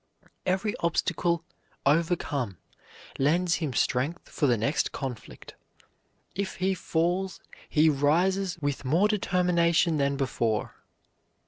[0.47, 1.45] Every obstacle
[1.85, 2.57] overcome
[3.19, 5.53] lends him strength for the next conflict.
[6.33, 7.39] If he falls,
[7.69, 10.73] he rises with more determination than before.